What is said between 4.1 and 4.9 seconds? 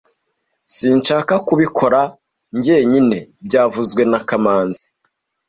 na kamanzi